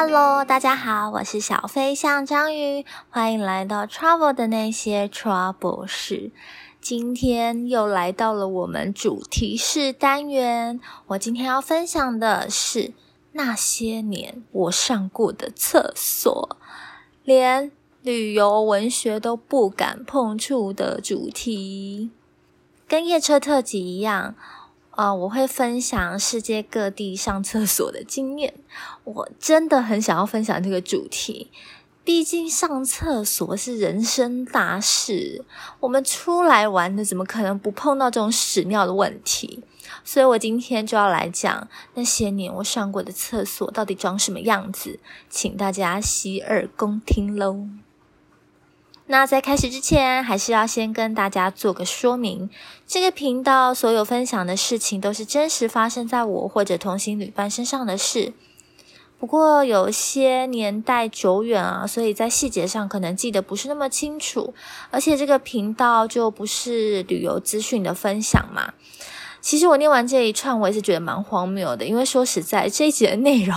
[0.00, 6.30] Hello，大家好，我是小飞象章鱼，欢迎来到 Travel 的那些 Trouble 事。
[6.80, 12.92] 今天又来到了我们主题式单元，我今天要分享的是
[13.32, 16.56] 那些年我上过的厕所，
[17.24, 22.12] 连旅游文学都不敢碰触的主题，
[22.86, 24.36] 跟夜车特辑一样。
[24.98, 28.54] 啊，我会分享世界各地上厕所的经验。
[29.04, 31.52] 我真的很想要分享这个主题，
[32.02, 35.44] 毕竟上厕所是人生大事。
[35.78, 39.62] 我们出来玩的，怎么可能不碰到这种屎尿的问题？
[40.02, 44.98] 所以我今天就要来讲那些年我上过的厕所到底长什么样子，
[45.30, 47.68] 请大家洗耳恭听喽。
[49.10, 52.50] 那在开始之前，还是要先跟大家做个说明。
[52.86, 58.34] 这个频道所有分享的事情，都是真实发生在我或者同行旅伴身上的事。
[59.18, 64.52] 不过有些年代久远啊，所以在细节上可能记得不是那么清楚。
[64.90, 68.74] 而且这个频道就不是旅游资讯的分享嘛。
[69.40, 73.56] 其实我念完这一串，我也是觉得蛮荒谬的，因为说实在，这一集的内容。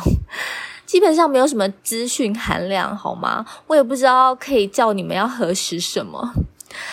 [0.91, 3.45] 基本上没有什么资讯含量，好吗？
[3.67, 6.33] 我也不知道可以叫你们要核实什么。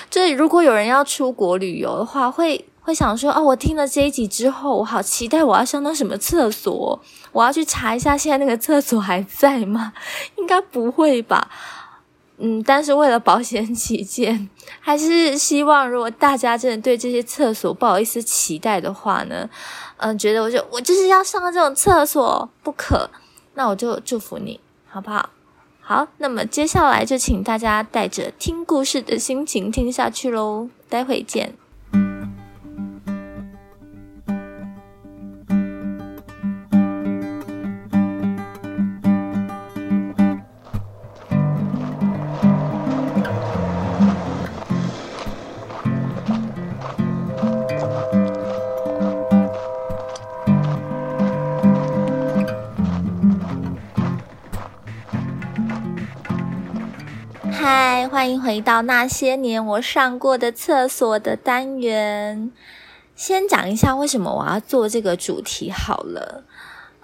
[0.09, 7.01] 就是如果有人要出国旅游的话，会会想说：哦，我听了这一集之后，我好期待我要上到什么厕所，
[7.33, 9.93] 我要去查一下现在那个厕所还在吗？
[10.39, 11.51] 应该不会吧？
[12.39, 19.51] 嗯，但是为了保险起见， 还是希望如果大家真的对这些厕所不好意思期待的话呢，
[19.97, 23.11] 嗯，觉得我就我就是要上这种厕所不可。
[23.59, 25.31] 那我就祝福你，好不好？
[25.81, 31.55] 好，那么接下来就请大家带着听故事的心情听下去喽，待会见。
[58.19, 62.51] 欢迎回到那些年我上过的厕所的单元。
[63.15, 66.43] 先讲一下为什么我要做这个主题好了。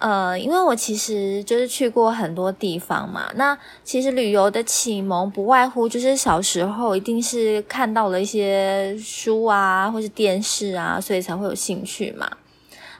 [0.00, 3.30] 呃，因为我其实就是去过很多地方嘛。
[3.36, 12.28] 那其实旅游的启蒙不外乎就是小时候一定是看到了一些书啊，或是电视啊，所以才会有兴趣嘛。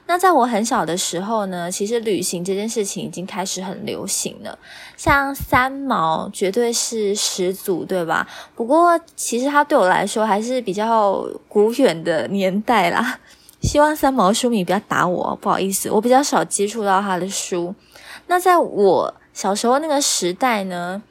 [0.07, 4.57] 那在我很小的时候呢，其实旅行这件事情已经开始很流行了，
[4.95, 8.27] 像三毛绝对是始祖，对吧？
[8.55, 13.19] 不过其实他对我来说还是比较古远的年代啦。
[13.61, 17.73] 希望三毛书迷不要打我，不好意思，我比较少接触到他的书。
[18.27, 21.01] 那在我小时候那个时代呢，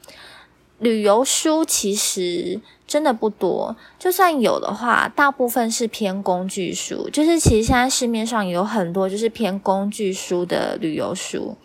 [0.79, 2.61] 旅游书其实。
[2.95, 7.09] 真的不多，就算有的话，大部分是偏工具书。
[7.09, 11.57] 就是其实现在市面上有很多就是偏工具书的旅游书。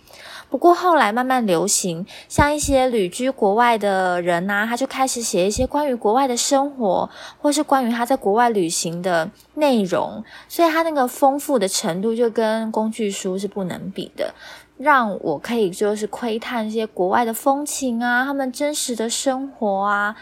[0.48, 7.08] 不过后来慢慢流行，像一些旅居国外的人呐，他就开始写一些关于国外的生活，
[7.40, 10.24] 或是关于他在国外旅行的内容。
[10.48, 14.34] 所以他那个丰富的程度就跟工具书是不能比的，
[14.76, 20.16] 让我可以就是窥探一些国外的风情啊，他们真实的生活啊。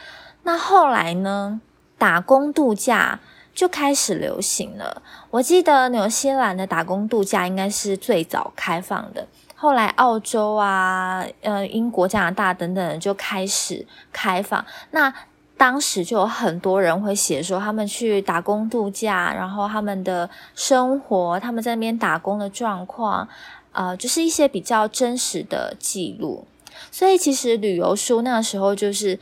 [0.49, 1.61] 那后来呢？
[1.99, 3.21] 打工度假
[3.55, 5.03] 就开始流行了。
[5.31, 9.29] 我记得纽西兰的打工度假应该是最早开放的。
[9.55, 14.65] 后来澳洲啊、呃英国、加拿大等等就开始开放。
[14.93, 15.13] 那
[15.59, 23.29] 当时就有很多人会写说他们去打工度假，然后他们的生活、他们在那边打工的状况，
[23.73, 26.47] 呃，就是一些比较真实的记录。
[26.91, 29.21] 所以其实旅游书那时候就是。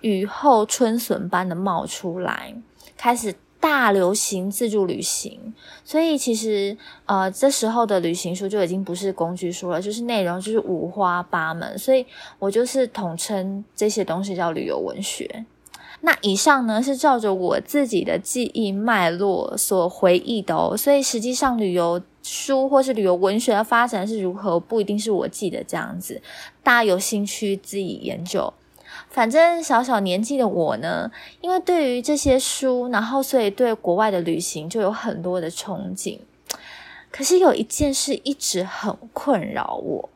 [0.00, 2.54] 雨后春笋般的冒出来，
[2.96, 5.54] 开始大流行自助旅行。
[5.84, 6.76] 所以其实，
[7.06, 11.76] 呃，这时候的旅行书就已经不是工具书了，就是内容就是五花八门。
[11.78, 12.06] 所以
[12.38, 15.44] 我就是统称这些东西叫旅游文学。
[16.02, 20.76] 那以上呢是照着我自己的记忆脉络所回忆的哦。
[20.76, 26.20] 所以实际上旅游书或是旅游文学的发展是如何，不一定是我记得这样子。
[26.62, 28.52] 大家有兴趣自己研究。
[29.16, 31.10] 反正小小年纪的我呢，
[31.40, 36.18] 因为对于这些书，然后所以对国外的旅行就有很多的憧憬。
[37.10, 40.10] 可是有一件事一直很困扰我，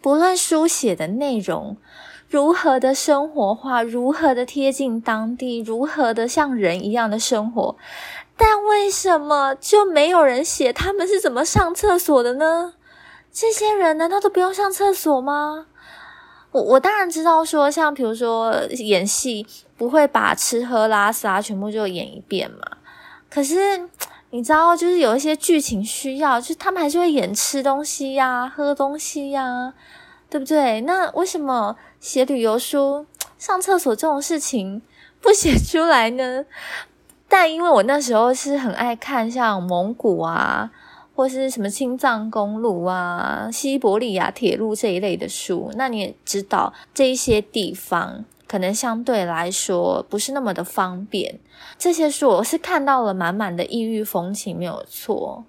[0.00, 1.76] 不论书写的内容
[2.26, 7.76] 如何的生活化，如何的贴近当地，如何的像人一样的生活，
[8.38, 12.72] 但为什么就没有人写他们是怎么上厕所的呢？
[13.30, 15.66] 这些人难道都不用上厕所吗？
[16.56, 22.60] 我我当然知道说，像比如说演戏，不会把吃喝拉撒全部就演一遍嘛。
[23.28, 23.86] 可是
[24.30, 29.74] 你知道，就是有一些剧情需要，就他们还是会演吃东西呀、喝东西呀，
[30.30, 30.80] 对不对？
[30.80, 33.04] 那为什么写旅游书
[33.36, 34.80] 上厕所这种事情
[35.20, 36.46] 不写出来呢？
[37.28, 40.70] 但因为我那时候是很爱看像蒙古啊。
[41.16, 51.40] 或是什么青藏公路啊、西伯利亚铁路这一类的书，那你也知道这一些地方可能相对来说不是那么的方便。
[51.78, 55.42] 这些书我是看到了满满的异域风情，没有错。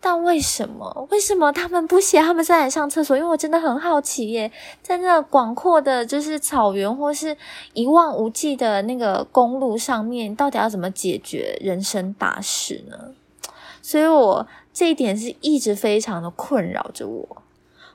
[0.00, 1.06] 但为什么？
[1.10, 3.14] 为什么他们不写他们在上厕所？
[3.14, 4.50] 因为我真的很好奇耶，
[4.82, 7.36] 在那广阔的就是草原或是
[7.74, 12.96] 一望无际的那个公路上面，到底要怎么解决人生大事呢？
[13.82, 14.46] 所以我。
[14.74, 17.42] 这一点是一直非常的困扰着我，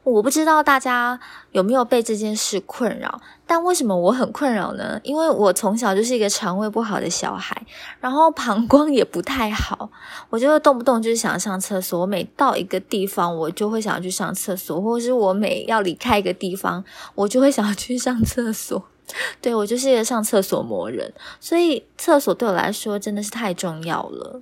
[0.04, 1.20] 我不知道大家
[1.52, 5.00] 有没有被这件事困扰，但为什么我很困扰呢？
[5.04, 7.62] 因为我从小就是一个肠胃不好的小孩，
[8.00, 9.90] 然后膀胱也不太好，
[10.30, 12.00] 我就会动不动就是想上厕所。
[12.00, 16.84] 我每到一个地方，我就会想要去上厕所，或是我每要离开一个地方，
[17.14, 18.82] 我就会想要去上厕所。
[19.42, 24.40] 对我就是一个上厕所魔人，所以厕所对我来说真的是太重要了。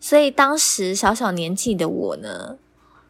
[0.00, 2.56] 所以当时小小年纪的我呢，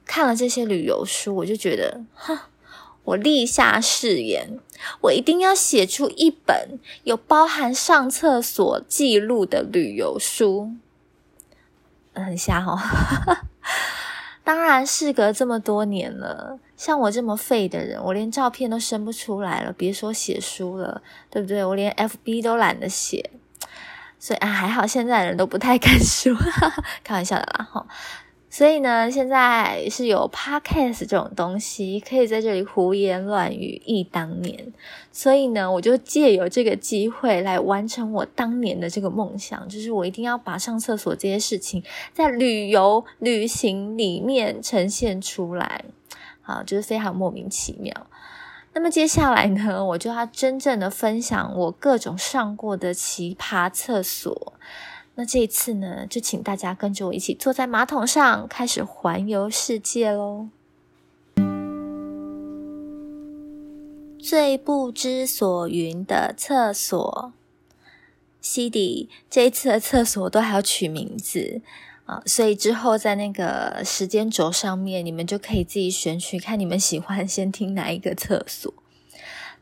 [0.04, 2.38] 看了这些旅游书，我就觉得，哼，
[3.04, 4.58] 我立下誓言，
[5.02, 10.72] 我一定要写出一本有包含上厕所记录的旅游书。
[12.14, 12.78] 很瞎哦。
[14.42, 21.62] 当然，事隔这么多年了，像我这么废的人，我连照片都生不出来了，别说写书了，对不对？
[21.62, 23.30] 我连 FB 都懒得写。
[24.18, 26.34] 所以啊，还好现在的人都不太敢说，
[27.04, 27.86] 开玩笑的啦哈。
[28.50, 34.72] 所以呢，现在是有 podcast 这种东西，可以在这里胡言乱语忆当年。
[35.12, 45.84] 所以呢，我就借由这个机会来完成我当年的这个梦想，就是我一定要把上厕所这些事情在旅游旅行里面呈现出来。
[46.40, 47.92] 好，就是非常莫名其妙。
[48.74, 54.52] 那么接下来呢，我就要真正的分享我各种上过的奇葩厕所。
[55.16, 60.48] 那这一次呢，就请大家跟着我一起坐在马桶上，开始环游世界喽。
[64.20, 67.32] 最不知所云的厕所，
[68.40, 71.62] 西迪这一次的厕所都还要取名字。
[72.08, 78.72] 啊，所以之后在那个时间轴上面，你们就可以自己选取，看你们喜欢先听哪一个厕所。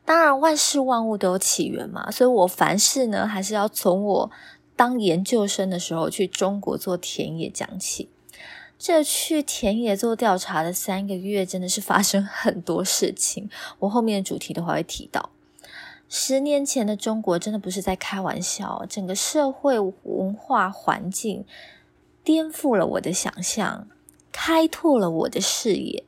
[0.04, 4.30] 当然，万事万物都有起源嘛，所以我凡事呢，还是要从我
[4.76, 8.08] 当研究生的时候去中国做田野讲起。
[8.78, 13.50] 这去田野做调查的三个月，真的是发生很多事情。
[13.80, 15.30] 我后面的主题的话会提到，
[16.08, 21.44] 十年前的中国真的不是在开玩笑，整个社会文化环境。
[22.26, 23.86] 颠覆了我的想象，
[24.32, 26.02] 开拓了我的视野，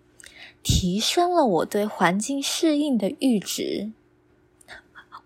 [0.64, 3.92] 提升了我对环境适应的阈值。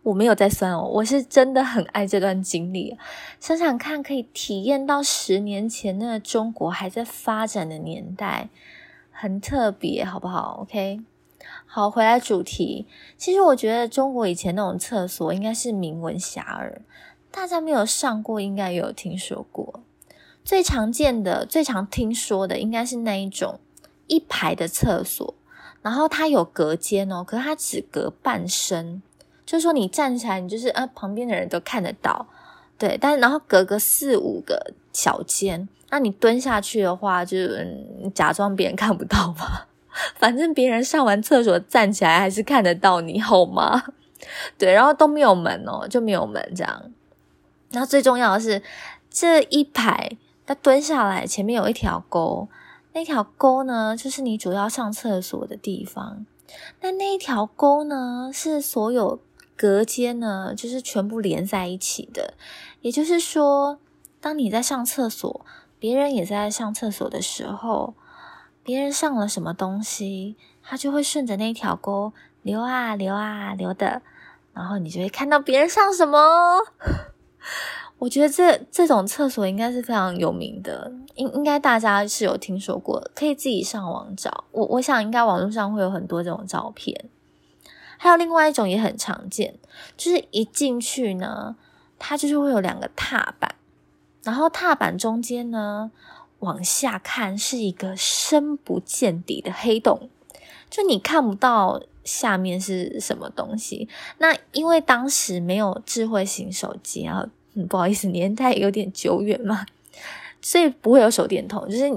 [0.03, 2.99] 我没有在算哦，我是真的很爱这段经历。
[3.41, 8.51] 想想看，可以体验到十年前那个中国还在发展的年代，
[9.11, 11.01] 很特别，好不好？OK，
[11.65, 12.87] 好，回来主题。
[13.17, 16.81] 其实我觉得中国以前那种厕所应该是名闻遐迩，
[17.31, 19.81] 大家没有上过，应该有听说过。
[20.45, 23.61] 最常见的、最常听说的，应该是那一种
[24.09, 25.35] 一排的厕所，
[25.83, 29.01] 然后它有隔间哦，可是它只隔半身，
[29.47, 32.27] 就是说你站起来，你就是呃旁边的人都看得到，
[32.77, 37.39] 对，但然后隔个四五个小间，那你蹲下去的话，就
[38.13, 39.69] 假装别人看不到吧，
[40.19, 43.85] 反正别人上完厕所站起来还是看得到你，好吗？
[44.59, 46.91] 对，然后都没有门哦，就没有门这样，
[47.71, 48.61] 然后最重要的是
[49.09, 50.17] 这一排。
[50.55, 52.49] 蹲下来，前面有一条沟，
[52.93, 56.27] 那条沟呢，就是你主要上厕所的地方。
[56.81, 59.21] 那那一条沟呢，是所有
[59.57, 62.35] 隔间呢，就是全部连在一起的。
[62.81, 63.79] 也就是说，
[64.21, 65.45] 当你在上厕所，
[65.79, 67.95] 别人也在上厕所的时候，
[68.63, 74.03] 别人上了什么东西，它就会顺着那条沟流啊流啊流的，
[74.53, 76.19] 然后你就会看到别人上什么。
[78.03, 84.43] 我觉得这这种厕所应该是非常有名的，应应该大家是有听说过，可以自己上网找。
[84.51, 87.09] 我我想应该网络上会有很多这种照片。
[87.99, 89.55] 还有另外一种也很常见，
[89.97, 91.55] 就是一进去呢，
[92.01, 93.55] 它就是会有两个踏板，
[94.25, 95.93] 然后踏板中间呢，
[96.41, 100.11] 往下看是一个深不见底的黑洞，
[100.69, 103.89] 就你看不到下面是什么东西。
[104.19, 107.29] 那因为当时没有智慧型手机啊
[107.69, 109.67] 不好意思，年代有点久远嘛，
[110.41, 111.91] 所以不会有手电筒，就是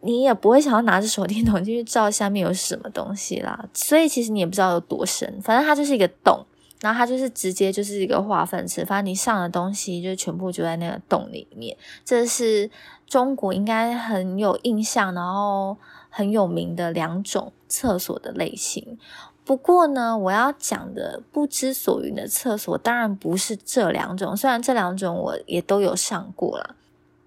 [0.00, 3.68] 你也不会想要拿着手电筒进去照下面有什么东西啦。
[3.72, 6.44] 所以其实你也不知道有多深，反正它就是一个洞。
[6.80, 11.74] 然后它就是直接就是一个化粪池，反正你上的东西就全部就在那个洞里面。
[12.04, 12.70] 这是
[13.06, 15.78] 中国应该很有印象，然后
[16.10, 18.98] 很有名的两种厕所的类型。
[19.44, 24.34] 不过呢，我要讲的不知所云的厕所，当然不是这两种。
[24.34, 26.74] 虽然这两种我也都有上过了。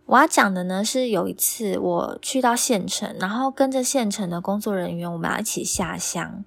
[0.07, 6.43] 我要讲的呢，是有一次我去到县城，然后跟着县城的工作人员，我们要一起下乡。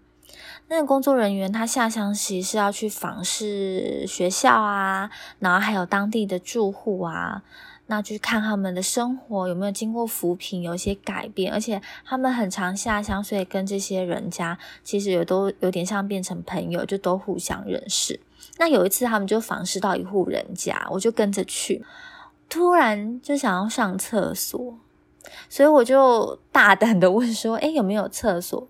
[0.69, 5.11] 那个工作人员他下乡时是要去访视学校啊，
[5.41, 7.43] 然后还有当地的住户啊，
[7.91, 11.53] 那去看他们的生活有没有经过扶贫，有些改变。
[11.53, 18.21] 而且他们很常下乡，所以跟这些人家其实也都有点像变成朋友，就都互相认识。
[18.59, 21.85] 那有一次他们就访视到一户人家，我就跟着去，
[22.49, 24.79] 突然就想要上厕所，
[25.49, 28.69] 所以我就大胆的问说：“哎，有没有厕所？”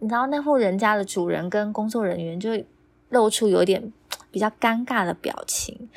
[0.00, 2.62] 你知道那户人家的主人跟工作人员就
[3.08, 3.90] 露出有点
[4.30, 5.88] 比较尴尬的表情。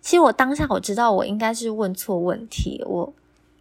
[0.00, 3.12] 其实我当下我知道我应该是问错问题，我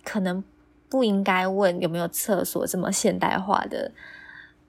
[0.03, 0.44] 可能
[0.89, 3.91] 不应该问有没有厕所这么现代化的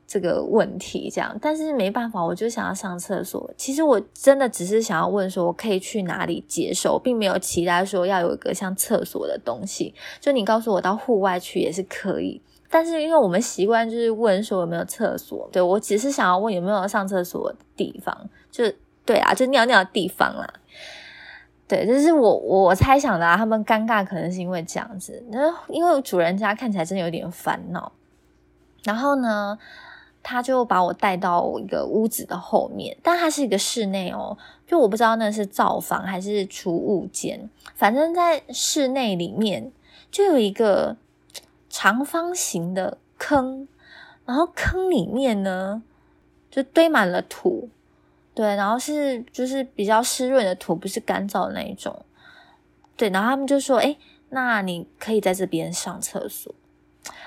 [0.07, 1.09] 这个问题。
[1.09, 3.51] 这样，但是没办法，我就想要上厕所。
[3.57, 9.95] 其实我真的只是想要问说，我可以去哪里接受，并没有期待说要有一个像厕所的东西。
[10.21, 12.41] 就你告诉我到户外去也是可以。
[12.71, 18.65] 但是因为我们习惯就是问说有没有厕所，对我只是想要问有没有上厕所的地方，就
[19.07, 20.53] 对啊，就尿尿的地方啦。
[21.69, 23.37] 对，这是我我猜想的啊。
[23.37, 27.93] 他们尴尬可能是因为这样子，那因为主人家看起来真的有点烦恼。
[28.83, 29.59] 然后呢，
[30.23, 39.71] 他就把我带到一个屋子的后面，但它是一个室内哦，就我不知道那是灶房还是储物间，反正在室内里面
[40.11, 40.97] 就有一个。
[41.71, 43.69] 长方形的坑，
[44.25, 45.83] 然后坑里面呢
[46.51, 47.69] 就堆满了土，
[48.39, 52.07] 对，然后是就是比较湿润的土，不是干燥的那一种，
[52.97, 53.97] 对，然后他们就说：“哎，
[54.29, 56.55] 那你可以在这边上厕所。”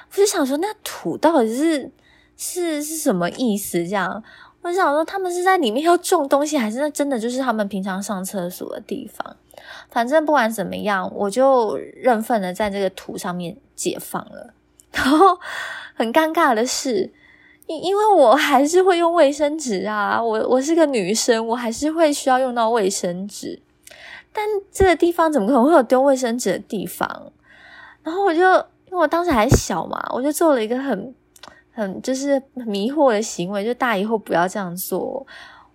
[0.10, 1.92] 我就想说，那土到底是
[2.38, 3.80] 是是什么意思？
[3.86, 4.24] 这样，
[4.62, 9.36] 我想说，他们是在里面要种东西，还是那真的就是他们平常上厕所的地方？
[9.90, 13.58] 反正不管怎么样，我就认份的在这个土上面。
[13.74, 14.54] 解放了，
[14.94, 15.40] 然后
[15.96, 17.12] 很尴尬的是，
[17.68, 23.62] 因因为我还是会用卫生纸啊，我我是个女生，我还是会需要用到卫生纸，
[24.34, 27.32] 但这个地方怎么可能会有丢卫生纸的地方？
[28.04, 31.14] 然后我就因为我当时还小嘛，我就做了一个很
[31.72, 35.26] 很就是迷惑的行为，就大以后不要这样做，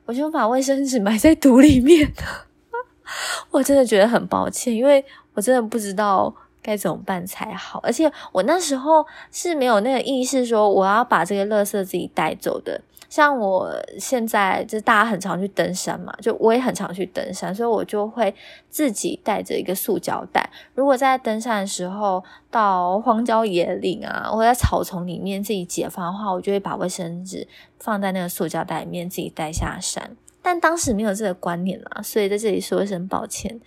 [0.05, 2.13] 我就把卫生纸埋在 土里面。
[3.53, 5.03] 我真的觉得很抱歉，因为
[5.35, 6.35] 我真的不知道。
[6.67, 7.79] 该怎么办才好？
[7.85, 12.81] 而且我那时候是没有那个意识，说我要把这个垃圾自己带走的。
[13.09, 18.35] 像我现在，就大家很常去登山嘛，就我也很常去登山，所以我就会
[18.69, 20.51] 自己带着一个塑胶袋。
[20.75, 27.47] 如果在登山的时候到荒郊野岭啊，或在草丛里面自己解放的话，我就会把卫生纸
[27.79, 30.17] 放在那个塑胶袋里面自己带下山。
[30.43, 33.61] 但当时没有这个观念啦，所以在这里说一声抱歉。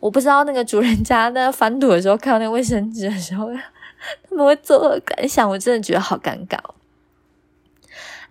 [0.00, 3.48] 我不知道那个主人家在翻土的时候看到那卫生纸的时候，
[4.28, 5.48] 他们会作何感想？
[5.48, 6.58] 我真的觉得好尴尬。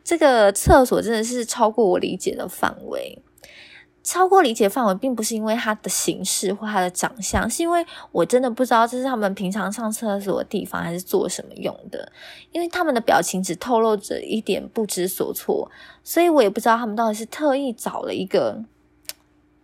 [0.04, 3.22] 这个厕所真的是超过我理解的范围，
[4.02, 12.12] 超过理解范围，并不是因为它的形式或它的长相，是因为我真的不知道这是他们平常上厕所的地方，还是做什么用的。
[12.52, 15.70] 因为他们的表情只透露着一点不知所措，
[16.04, 18.64] 所以我也不知道他们到底是特意找了一个。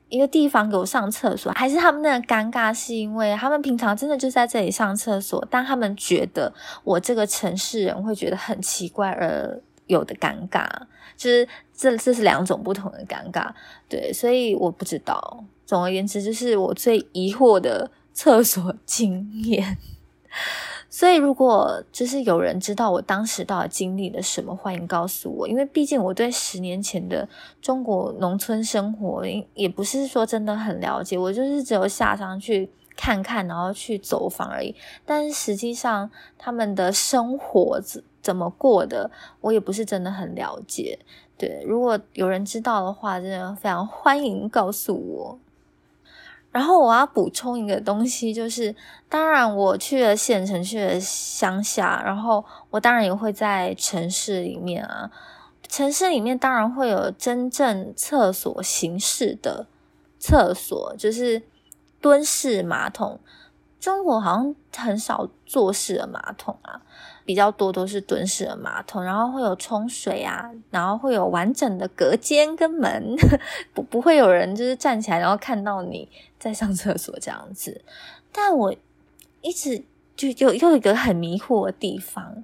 [0.09, 10.67] 一个地方给我上厕所，还是他们那个尴尬，是因为他们平常真的就在这里上厕所，但他们觉得我这个城市人会觉得很奇怪而有的尴尬，
[11.17, 13.50] 就是这这是两种不同的尴尬，
[13.89, 15.43] 对，所以我不知道。
[15.65, 19.77] 总而言之，就是我最疑惑的厕所经验。
[20.97, 25.45] 所以，如果就是有人知道我当时到底经历了什么，欢迎告诉我。
[25.45, 27.27] 因为毕竟我对十年前的
[27.61, 29.21] 中国农村生活，
[29.55, 31.17] 也不是说真的很了解。
[31.17, 34.73] 我就是只有下山去看看，然后去走访而已。
[35.05, 39.11] 但是实际上他们的生活怎怎么过的，
[39.41, 40.97] 我也不是真的很了解。
[41.37, 45.39] 对，如果有人知道的话，真的非常欢迎告诉我。
[46.55, 48.74] 然后我要补充一个东西，就是
[49.09, 55.12] 当然我去了县城，去了乡下，然后我当然也会在城市里面啊。
[55.67, 59.67] 城市里面当然会有真正厕所形式的
[60.17, 61.43] 厕所，就是
[62.00, 63.19] 蹲式马桶。
[63.77, 66.81] 中国好像很少坐式的马桶啊，
[67.25, 73.15] 比较多都是蹲式的马桶，然后会有冲水啊，然后会有完整的隔间跟门，
[73.74, 76.08] 不不会有人就是站起来然后看到你
[76.39, 77.82] 在上厕所这样子。
[78.32, 78.75] 但我
[79.41, 79.84] 一直
[80.15, 82.44] 就又又一个很迷惑的地方，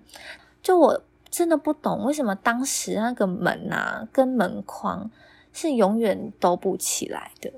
[0.64, 5.12] 就我真的不懂为什么当时那个门啊跟门框
[5.54, 7.52] 是永远都不起来的，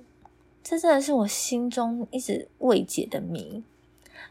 [0.61, 3.63] 这真的是我心中一直未解的谜。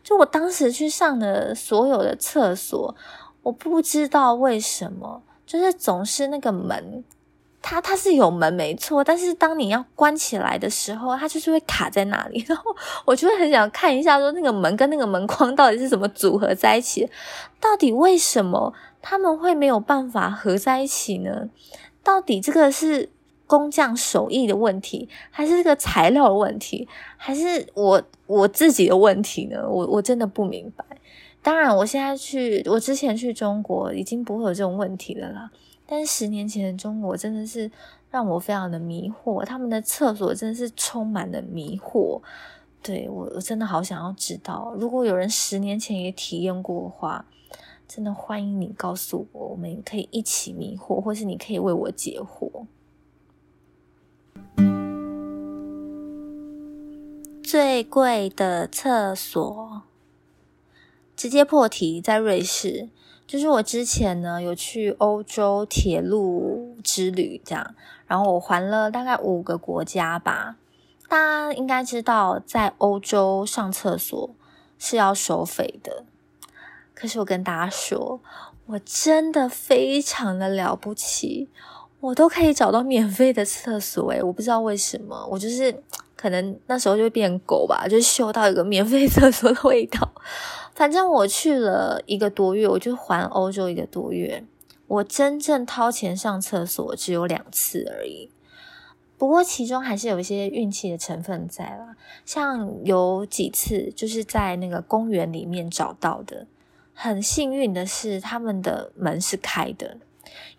[0.03, 2.95] 就我当时去上的所有的厕所，
[3.43, 7.05] 我不知道为什么，就是总是那个门，
[7.61, 17.09] 它它是有门没错，但是当你要关起来的时候，它就是会卡在那里， 然后我就会很想看一下，说那个门跟那个门框到底是怎么组合在一起，
[17.61, 21.49] 到底为什么他们会没有办法合在一起呢？
[22.03, 23.11] 到底这个是？
[23.53, 29.69] 工匠手艺的问题，还是这个材料的问题，还是我我自己的问题呢？
[29.69, 30.83] 我我真的不明白。
[31.43, 35.51] 当然，我现在去，我之前去中国已经不会有这种问题了啦。
[35.87, 37.71] 但是十年前的中国真的是
[38.11, 42.23] 让我非常的迷惑，他们的厕所真的是充满了迷惑。
[42.83, 47.27] 对我，我真的好想要知道，如果有人十年前也体验过的话，
[47.87, 52.65] 真的欢迎你告诉我，我们可以一起迷惑，或是你可以为我解惑。
[57.53, 59.83] 最贵的厕所，
[61.15, 62.89] 直接破题，在瑞士。
[63.27, 67.75] 就是我之前呢有去欧洲铁路之旅，这样，
[68.07, 70.57] 然后我环了大概五个国家吧。
[71.11, 74.31] 大家应该知道，在欧洲上厕所
[74.79, 76.07] 是要收费的。
[76.95, 78.23] 可是我跟大家说，
[78.65, 81.51] 我真的非常的了不起，
[82.01, 84.11] 我都可以找到免费的厕所。
[84.11, 85.83] 诶我不知道为什么，我就是。
[86.23, 90.09] 可能那时候就会变狗吧，就嗅到一个免费厕所的味道。
[90.73, 94.45] 反正我去了一个多月，我就环欧洲一个多月，
[94.87, 98.31] 我真正掏钱上厕所只有两次而已。
[99.19, 106.47] 不过其中还是有一些运气的成分在啦，像有几次就是在那个公园里面找到的，
[106.95, 109.97] 很幸运的是他们的门是开的。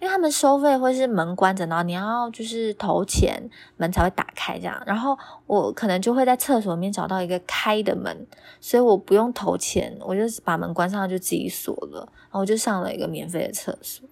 [0.03, 3.41] 因为他们收费或是门关着，然后你要就是投钱，
[3.77, 4.83] 门才会打开这样。
[4.85, 8.27] 然后我可能就会在厕所里面找到一个开的门，
[8.59, 12.01] 所以我不用投钱，我就把门关上就自己锁了。
[12.23, 14.05] 然后我就上了一个免费的厕所。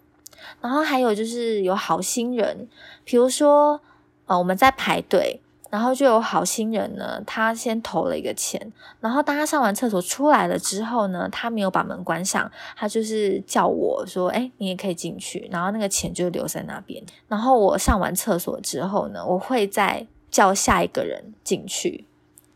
[0.62, 2.70] 然后还有就是有好心人，
[3.04, 3.82] 比如说
[4.28, 5.42] 呃我们在排队。
[5.72, 8.62] 然后就有好心人呢，他先投了一个钱，
[9.00, 17.02] 然后当他上完厕所出来了之后呢，他没有把门关上，他就是叫我说：“哎，你也可以进去。”然后那个钱就留在那边。
[17.30, 22.06] 然后我上完厕所之后呢，我会再叫下一个人进去，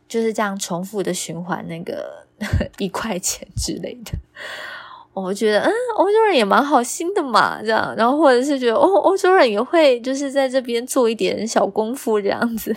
[0.09, 2.25] 就是这样重复的循环那个
[2.79, 4.11] 一块钱之类的。
[5.13, 7.95] 我觉得，嗯，欧洲人也蛮好心的嘛，这样。
[7.95, 12.75] 然后或者是觉得，哦，欧洲人也会就是在这边做一点小功夫这样子。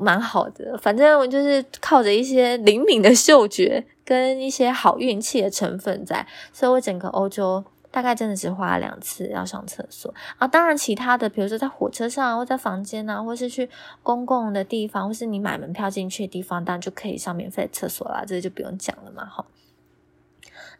[0.00, 10.48] 蛮好的，反正我就是靠着一些灵敏的嗅觉跟一些好运气的成分在，所以我整个欧洲大概真的只花了两次要上厕所啊。
[10.48, 13.68] 当然，其他的比如说在火车上或在房间啊，或是去
[14.02, 19.26] 公共的地方，或是你买门票进去的地方，当然就可以上免费厕所啦，这就不用讲了嘛。
[19.26, 19.46] 好，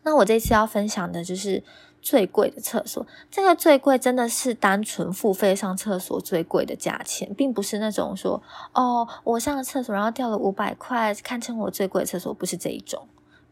[0.02, 1.62] 那我这次要分享的就是。
[2.02, 13.06] 最贵的厕所，这个最贵真的是单纯付费上厕所最贵的价钱，并不是那种说哦，我上了厕所然后掉了五百块，堪称我最贵的厕所，不是这一种，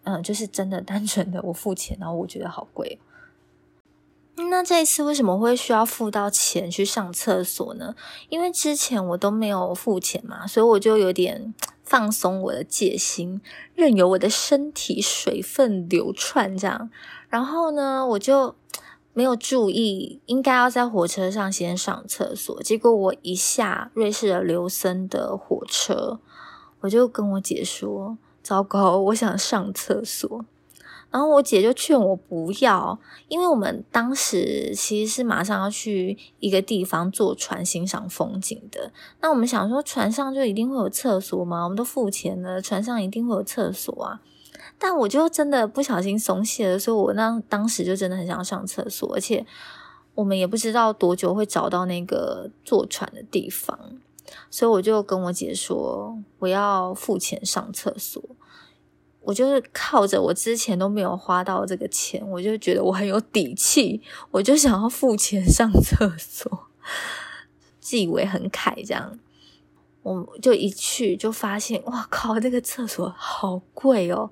[0.05, 2.99] 嗯，就是真的单纯的我付钱，然后我觉得好贵。
[4.51, 7.95] 那这一次为什么会需要付到钱去上厕所呢？
[8.29, 13.41] 因为之前我都没有付钱嘛，所以我就有点放松我的戒心，
[13.75, 16.91] 任由我的身体水分流窜这样。
[17.29, 18.55] 然后呢，我就
[19.13, 22.63] 没有注意，应该要在火车上先上厕所。
[22.63, 26.21] 结果我一下瑞士的刘森的火车，
[26.81, 30.45] 我就跟我姐说：“糟糕，我想上厕所。”
[31.11, 38.93] 然后我姐就劝我不要，因为我们当时其实是马上要去一个地方坐船欣赏风景的。
[39.23, 41.65] 那我们想说，船上就一定会有厕所吗？
[41.65, 44.21] 我们都付钱了，船上一定会有厕所啊。
[44.79, 49.47] 但我就真的不小心松懈了，所以我那当时就真的很想上厕所，而且
[50.15, 53.79] 我们也不知道多久会找到那个坐船的地方，
[54.51, 58.23] 所以我就跟我姐说我要付钱上厕所。
[59.29, 66.71] 我就是靠着我之前都没有花到这个钱，我就觉得我很有底气，我就想要付钱上厕所，
[67.79, 69.19] 自以为很凯这样。
[70.03, 74.31] 我就一去就发现，哇靠，那个厕所好贵哦，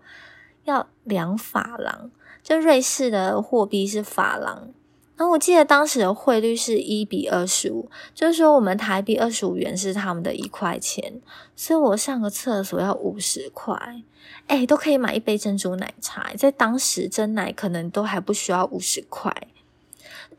[0.64, 2.10] 要两法郎。
[2.42, 4.70] 就瑞士的货币是法郎，
[5.16, 11.20] 然后我记得当时的汇率是一比二十五，就是说我们台币二十五元是他们的一块钱，
[11.54, 14.02] 所以我上个厕所要五十块，
[14.46, 19.34] 哎，都可以买一杯珍珠奶茶，在当时真奶可能都还不需要五十块，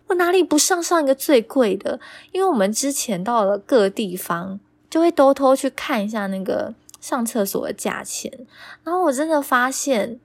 [0.08, 2.00] 我哪里不上上一个最贵的？
[2.32, 4.60] 因为我们之前到了各地方。
[4.90, 8.32] 就会偷偷去看一下那个上厕所的价钱，
[8.86, 10.18] 然后我真的发现，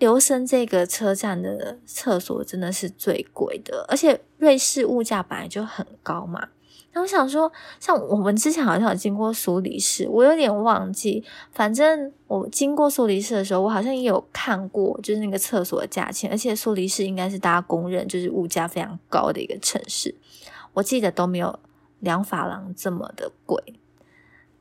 [0.00, 6.48] 留声这个车站的厕所真的是最贵的，而且瑞士物价本来就很高嘛。
[6.92, 20.12] 那我想说，像我们之前好像有经过苏黎世，我有点忘记，反正我经过苏黎世的时候，我好像也有看过，就是那个厕所的价钱，而且苏黎世应该是大家公认就是物价非常高的一个城市，
[20.72, 21.60] 我记得都没有。
[22.02, 23.62] 两法郎这么的贵，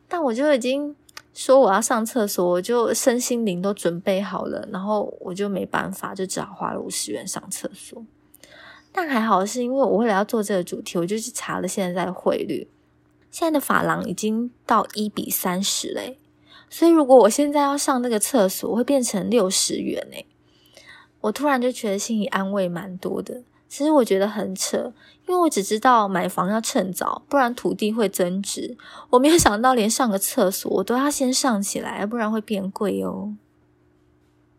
[0.09, 0.93] 但我就已经
[1.33, 8.03] 说我要上厕所，我就身心灵都准备好了，然后我就没办法，就只好花了五十元上厕所。
[8.91, 12.67] 但还好是因为我为了要做这个主题，我就去查了现在的汇率，
[13.31, 16.17] 现在的法郎已经到一比三十嘞，
[16.69, 20.25] 所以如果我现在要上那个厕所，会变成六十元诶。
[21.21, 23.43] 我突然就觉得心里安慰蛮多的。
[23.67, 24.91] 其实我觉得很扯，
[25.29, 28.75] 因为我只知道买房要趁早，不然土地会增值。
[29.11, 33.35] 我没有想到连上个厕所我都要先上起来，不然会变贵哦。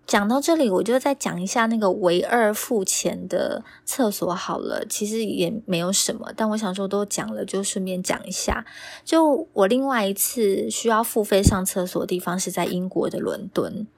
[0.07, 4.87] 讲到这里，我就再讲一下那个唯二付钱的厕所好了。
[4.89, 8.65] 其实也没有什么，但我想说都讲了，就顺便讲一下。
[9.05, 13.89] 就我另外一次需要付费上厕所的地方是在英国的伦敦。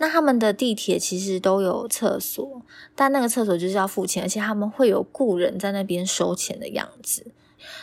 [0.00, 2.62] 那他们的地铁其实都有厕所，
[2.94, 7.32] 但那个厕所就是要付钱，而且他们会有雇人在那边收钱的样子。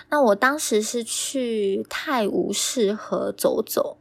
[0.10, 3.98] 那我当时是去泰晤士河走走，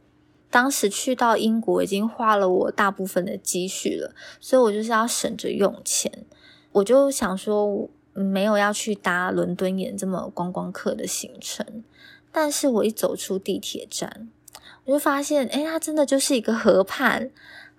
[0.49, 6.25] 当时去到英国已经花了我大部分的积蓄了，所以我就是要省着用钱。
[6.71, 11.83] 我就想说，没有要去搭伦敦眼这么观光客的行程。
[12.31, 14.29] 但是我一走出地铁站，
[14.85, 17.31] 我就发现，哎，它真的就是一个河畔。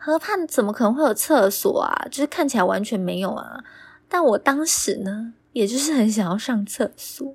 [0.07, 2.07] 河畔怎么可能会有厕所啊？
[2.09, 3.59] 就是看起来完全没有啊！
[4.09, 7.35] 但我当时呢，也就是很想要上厕所，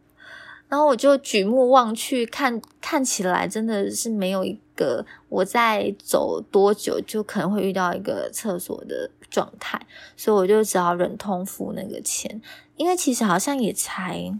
[0.70, 12.42] 然后我就举目望去，看看起来真的是没有一个我在走多久就可能会遇到一个厕所的状态，所以我就只好忍痛付那个钱，
[12.78, 14.34] 因为其实好像也才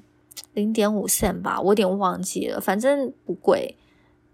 [0.54, 3.76] 零点五线吧，我有点忘记了，反正不贵。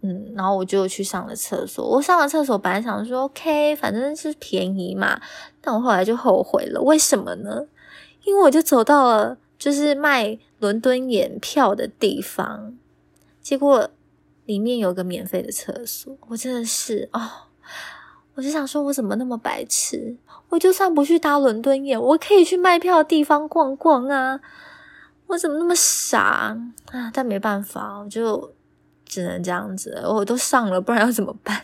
[0.01, 1.83] 嗯，然后我就去上了厕所。
[1.83, 5.19] 我上了厕所，本来想说 OK，反正是便宜嘛。
[5.59, 7.65] 但我后来就后悔了，为什么呢？
[8.23, 12.77] 因为我就走到了就是卖伦敦眼票的地方，
[13.41, 13.89] 结果
[14.45, 16.15] 里面有个免费的厕所。
[16.27, 17.19] 我真的是哦，
[18.35, 20.15] 我就想说，我怎么那么白痴？
[20.49, 24.39] 我就算不去搭伦敦眼，我可以去卖票的地方逛逛啊！
[25.25, 26.55] 我怎么那么傻
[26.91, 27.11] 啊？
[27.11, 28.53] 但没办法，我就。
[29.07, 31.63] 只能这样子，我都上了，不然要怎么办？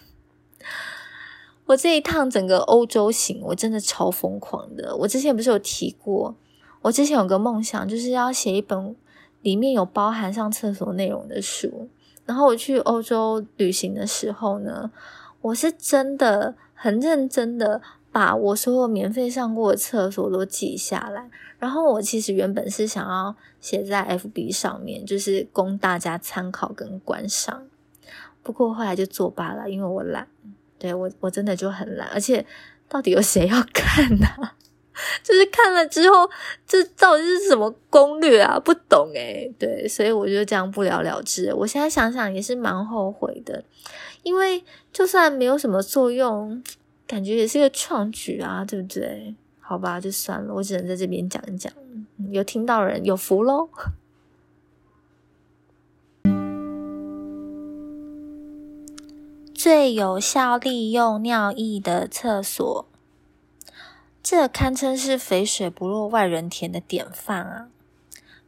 [1.66, 4.96] 我这一趟整个欧洲行，我真的超疯狂的。
[4.98, 6.36] 我之前不是有提过，
[6.82, 8.96] 我之前有个梦想，就是要写一本
[9.42, 11.90] 里面有包含上厕所内容的书。
[12.26, 14.92] 然后我去欧洲旅行的时候呢，
[15.42, 17.82] 我是真的很认真的。
[18.14, 21.32] 把我所有免费上过的厕所都记下来，
[21.64, 27.66] 然后我其实原本是想要写在 FB 上面，就是供大家参考跟观赏。
[28.44, 30.28] 不过后来就作罢了，因为我懒。
[30.78, 32.46] 对我我真的就很懒，而且
[32.90, 34.28] 到底有谁要看呢？
[35.24, 36.30] 就是看了之后，
[36.68, 38.60] 这到底是什么攻略啊？
[38.60, 41.54] 不懂诶对，所以我就这样不了了之。
[41.54, 43.64] 我现在想想也是蛮后悔的，
[44.24, 46.62] 因为就算没有什么作用。
[47.06, 49.36] 感觉也是个创举啊，对不对？
[49.66, 51.72] 好吧，就算了，我只能在这边讲一讲。
[52.32, 53.70] 有听到人有福喽。
[59.56, 62.86] 最有效利用尿液的厕所，
[64.22, 67.70] 这堪称是肥水不落外人田的典范啊！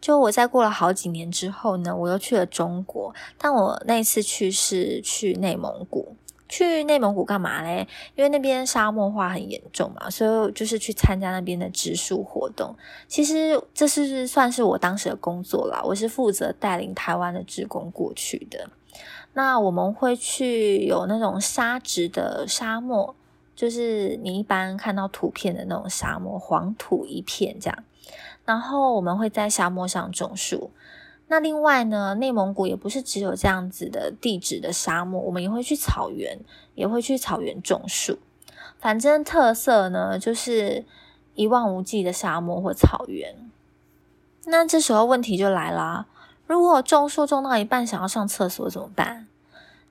[0.01, 6.17] 就我在过了好几年之后呢，我又去了中国，但我那次去是去内蒙古。
[6.55, 7.85] 去内蒙古干嘛嘞？
[8.15, 12.73] 因为那边沙漠化很严重嘛，所以就是去参加那边的植树活动。
[13.09, 18.69] 其实这是算是我当时的工作啦，我是负责带领台湾的职工过去的。
[19.33, 23.13] 那我们会去有那种沙质的沙漠，
[23.53, 27.83] 就是你一般看到图片的那种沙漠，黄土一片这样。
[28.45, 30.71] 然后我们会在沙漠上种树。
[31.27, 36.39] 那另外呢，内蒙古也不是只有这样子的地质的沙漠，我们也会去草原，
[36.75, 38.19] 也会去草原种树。
[38.77, 40.85] 反正特色呢，就是
[41.33, 43.35] 一望无际的沙漠或草原。
[44.45, 46.05] 那这时候问题就来啦，
[46.45, 49.27] 如果种树种到一半想要上厕所怎么办？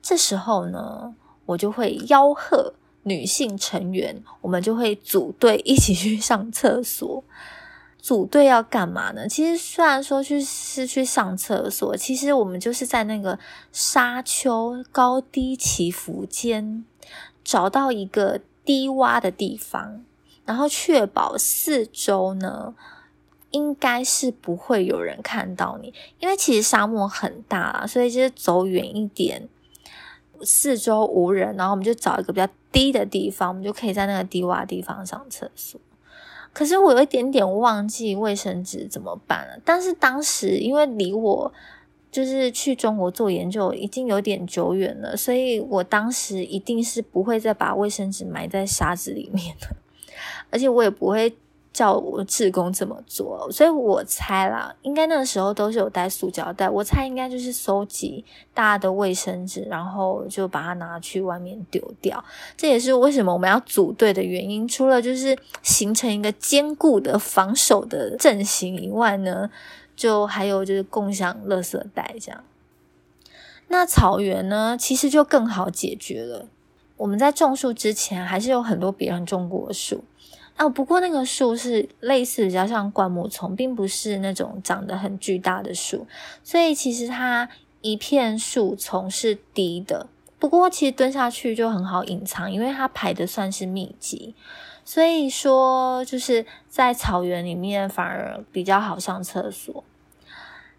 [0.01, 1.13] 这时候呢，
[1.47, 7.21] 我就会吆喝女性成员，我们就会组队一起去上厕所。
[8.05, 9.27] 组队要干嘛呢？
[9.27, 13.39] 其实虽然说去是去上厕所，其实我们就是在那个
[13.71, 16.85] 沙丘高低起伏间
[17.43, 20.05] 找到一个低洼的地方，
[20.45, 22.75] 然后确保四周呢
[23.49, 29.49] 应该是不会有人看到你，因为其实沙漠很大，所以就是走远一点，
[30.43, 35.81] 四周无人，然后我们就找一个比较低的地方，我们就可以在那个低洼地方上厕所。
[36.55, 39.59] 可是我有一点点忘记卫生纸怎么办了。
[39.65, 41.51] 但是当时因为离我
[42.09, 49.67] 就是去中国做研究已经有点久远了，所以我当时一定是不会再把卫生纸埋在沙子里面的，
[50.49, 51.35] 而且我也不会。
[51.75, 56.69] 叫我志工这么做，所以我猜啦，应该那个时候都是有带塑胶袋。
[56.69, 62.23] 我猜应该就是收集大家的卫生纸，然后就把它拿去外面丢掉。
[62.55, 64.65] 这也是为什么我们要组队的原因。
[64.65, 69.49] 除了就是形成一个坚固的防守的阵型以外呢，
[69.97, 72.41] 就还有就是共享垃圾袋这样。
[73.67, 76.45] 那草原呢，其实就更好解决了。
[76.95, 80.05] 我们在种树之前，还是有很多别人种过的树。
[80.57, 86.07] 哦，不过那个树是类似比较像灌木丛，并不是那种长得很巨大的树，
[86.43, 87.49] 所以其实它
[87.81, 90.07] 一片树丛是低的。
[90.39, 94.33] 不过其实蹲下去就很好隐藏，因为它排的算是密集，
[94.85, 99.83] 所以说就是在草原里面反而比较好上厕所。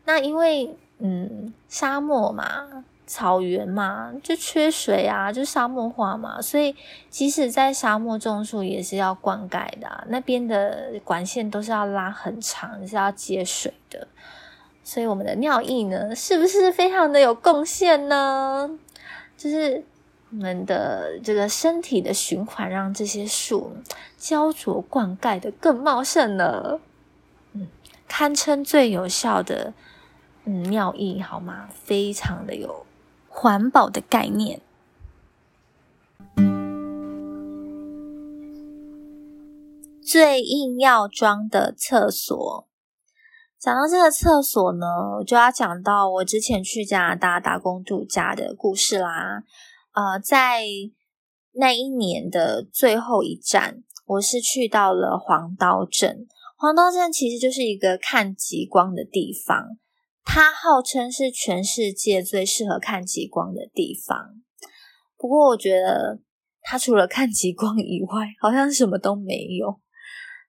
[0.07, 2.85] 那因为嗯，沙漠嘛。
[3.07, 6.75] 草原嘛，就缺水啊，就沙漠化嘛，所以
[7.09, 14.09] 即使在沙漠种树也是要灌溉的，那边的管线都是要拉很长，是要接水的。
[14.83, 18.71] 所以我们的尿液呢，是不是非常的有贡献呢？
[19.37, 19.85] 就是
[20.31, 23.77] 我们的这个身体的循环，让这些树
[24.17, 26.81] 焦灼灌溉的更茂盛了。
[27.53, 27.69] 嗯，
[28.09, 29.73] 堪称最有效的
[30.45, 31.69] 嗯尿液，好吗？
[31.73, 32.86] 非常的有。
[33.39, 34.63] 环保的概念，
[40.03, 42.67] 最硬要装的厕所。
[43.59, 44.87] 讲到这个厕所呢，
[45.19, 49.43] 我就要讲到我之前去加拿大打工度假的故事啦。
[49.93, 50.63] 呃，在
[51.53, 56.27] 那一年的最后一站，我是去到了黄刀镇。
[56.57, 59.77] 黄刀镇其实就是一个看极光的地方。
[60.27, 64.43] 它号称是全世界最适合看极光的地方，
[65.17, 66.21] 不过我觉得
[66.61, 69.81] 它除了看极光以外，好像什么都没有。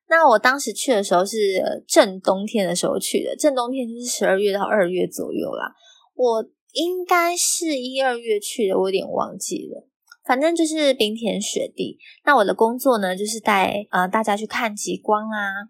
[0.10, 5.74] 那我当时去的时候是正冬天的时候去的，正冬天就是十二月到二月左右啦。
[6.16, 9.88] 我应该是一二月去的，我有点忘记了。
[10.26, 12.00] 反正就是冰天雪地。
[12.26, 15.70] 那我的工作呢，就是带呃大家去看极光啊。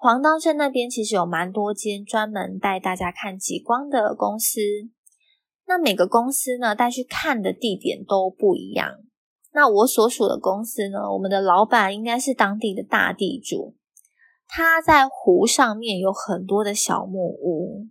[0.00, 4.60] 黄刀镇那边其实有蛮多间专门带大家看极光的公司，
[5.66, 9.00] 那每个公司呢带去看的地点都不一样。
[9.52, 13.74] 那我所属的公司呢，我们的老板应该是当地的大地主，
[14.46, 17.88] 他在湖上面有很多的小木屋。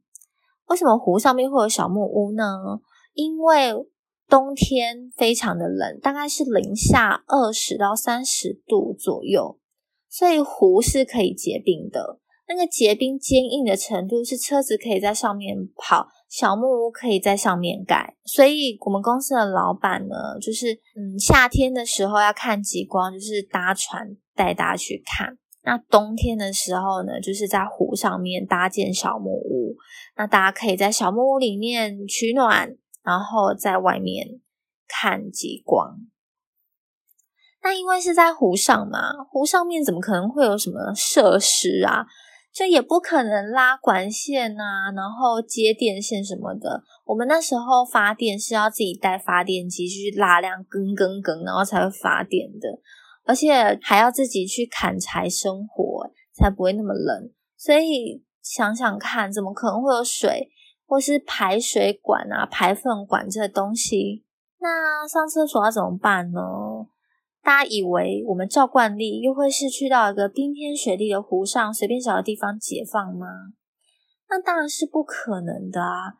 [0.67, 2.79] 为什么湖上面会有小木屋呢？
[3.15, 3.73] 因为
[4.29, 9.59] 冬天非常的冷，大概是零下二十到三十度左右。
[10.09, 18.15] 所以湖是可以结冰的，那个结冰坚硬的程度是车子可以在上面跑，小木屋可以在上面盖。
[18.23, 25.37] 所以我们公司的老板呢，就是嗯，夏天的时候要看极光，就是搭船带大家去看。
[25.63, 29.75] 那冬天的时候呢，就是在湖上面搭建小木屋，
[30.15, 34.39] 那大家可以在小木屋里面取暖，然后在外面
[34.87, 35.97] 看极光。
[37.67, 42.05] 那因为是在湖上嘛，湖上面怎么可能会有什么设施啊？
[42.53, 46.81] 就也不可能拉管线啊，然后接电线什么的。
[47.03, 52.79] 我们那时候发电是要自己带发电机去拉量，更更更，然后才会发电的，
[53.25, 57.29] 而且还要自己去砍柴生火，才不会那么冷。
[57.57, 60.49] 所以想想看，怎么可能会有水，
[60.85, 64.23] 或是排水管啊、排粪管这东西？
[64.61, 66.39] 那上厕所要怎么办呢？
[67.47, 73.25] 大家以为我们照惯例又会是去到一个冰天雪地的湖上，随便找个地方解放吗？
[74.29, 76.15] 那当然是不可能的啊！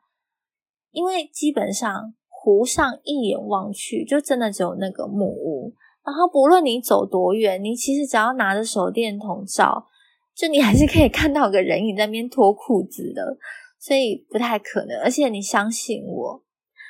[0.91, 5.73] 因为基本上湖上一眼望去，就真的只有那个木屋。
[6.05, 9.85] 然后不论你走多远，你其实只要拿着手电筒照，
[10.33, 13.37] 就你还是可以看到个人影在那边脱裤子的。
[13.77, 14.97] 所以不太可能。
[15.01, 16.43] 而且你相信我，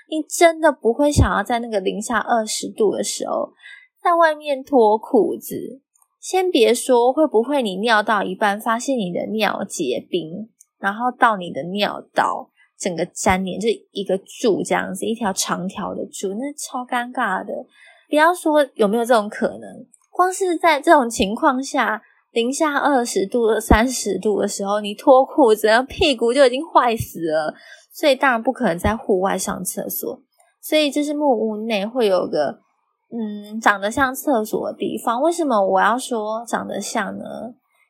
[0.07, 3.53] 你真的不会想要在那个零下二十度的时候。
[4.07, 5.81] 在外面脱裤子，
[6.17, 10.47] 先别说会不会你尿到一半，发现你的尿结冰，
[10.79, 17.53] 然后到你的尿道整个粘连，就一个柱这样子，一条长条的柱，那超尴尬的。
[18.07, 27.53] 不要说有没有这种可能，光是在这种情况下，零下二十度、三十度的时候，你脱裤子，然后屁股就已经坏死了，
[27.91, 30.21] 所以当然不可能在户外上厕所。
[30.61, 32.61] 所以就是木屋内会有个。
[33.09, 37.23] 嗯，长得像厕所的地方，为什么我要说长得像呢？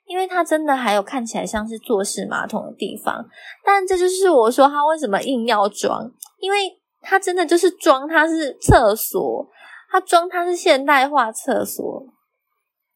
[0.06, 3.26] 因为它真的还有看起来像是坐式马桶的地方，
[3.66, 6.58] 但这就是我说它为什么硬要装，因为
[7.02, 9.46] 它真的就是装它是厕所，
[9.92, 12.06] 它装它是现代化厕所，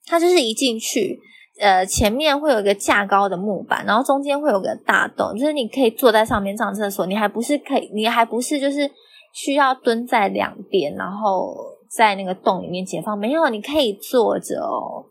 [0.06, 1.20] 它就是一进去，
[1.60, 8.90] 呃，前面会有一个架高的木板，然后中间会有个大洞，就是你可以坐在上面上厕所，你还不是可以，你还不是就是
[9.34, 11.81] 需要蹲在两边，然后。
[11.94, 13.50] 在那个洞里面解放没有？
[13.50, 15.06] 你可以坐着哦。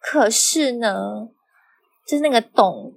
[0.00, 1.28] 可是呢，
[2.06, 2.92] 就是那个洞，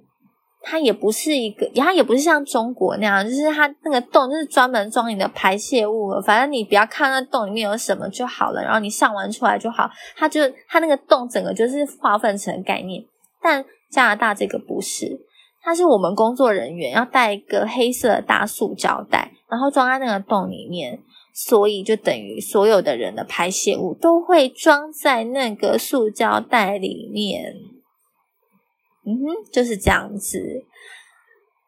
[0.62, 6.20] 它也不是一个，它也不是像中国那样，就是它那个洞就是专门装你的排泄物。
[6.24, 9.90] 反正你不要看那洞里面有什么就好了，然后你上完出来就好。
[10.16, 13.04] 它就它那个洞整个就是划分成概念。
[13.42, 15.18] 但加拿大这个不是，
[15.62, 20.98] 它是我们工作人员要带一个黑色的大塑胶袋，然后装在那个洞里面。
[21.40, 27.54] 所以就等于所有的人的排泄物都会装在那个塑胶袋里面，
[29.06, 30.64] 嗯哼，就是这样子。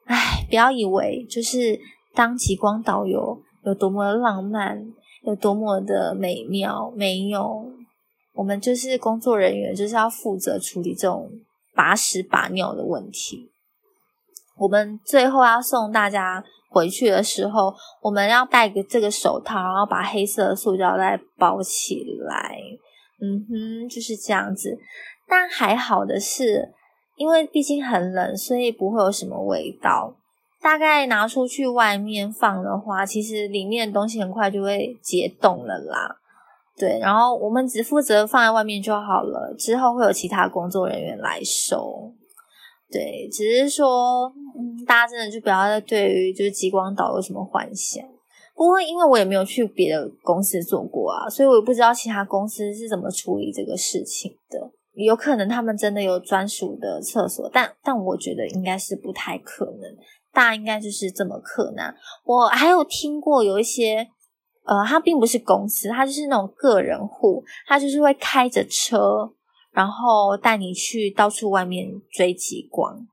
[0.07, 1.79] 哎，不要以为就是
[2.13, 7.71] 当极光导游有多么的浪漫，有多么的美妙，没有，
[8.33, 11.31] 我们就是工作人员，就是要负责处理这种
[11.73, 13.53] 把屎把尿的问题。
[14.57, 16.45] 我们最后要送大家。
[16.71, 22.57] 回去的时候，我们要戴个这个手套，然后把黑色的塑胶袋包起来。
[23.21, 24.79] 嗯哼，就是这样子。
[25.29, 26.73] 但还好的是，
[27.17, 30.17] 因为毕竟很冷，所以不会有什么味道。
[30.63, 36.17] 大概拿出去外面放的话，其实里面的东西很快就会解冻了啦。
[36.79, 42.13] 对，然后我们只负责放在外面就好了，之后会有其他工作人员来收。
[42.93, 48.05] 对，只是说，嗯，大家真的就不要再对于就是极光岛有什么幻想。
[48.55, 54.71] 不过，因为我也没有去别的公司做过啊，所以我也不知道其他公司是怎么处理这个事情的。
[54.95, 59.83] 有可能他们真的有专属的厕所，但但我觉得应该是不太可能。
[60.33, 61.95] 大家应该就是这么可能。
[62.25, 64.09] 我还有听过有一些，
[64.65, 69.33] 呃，他并不是公司，他就是那种个人户，他就是会开着车。
[69.73, 73.07] 然后带你去到处外面追极光，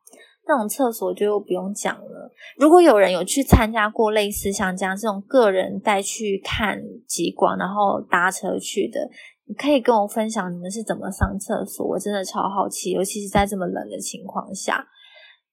[0.48, 2.32] 那种厕所就不用讲了。
[2.58, 9.10] 如果有人有去参加过类似像这样这种个人带去看极光，然后搭车去的，
[9.46, 11.86] 你可以跟我分享你们是怎么上厕所。
[11.86, 14.88] 我真的超好奇，尤其是在这么冷的情况下，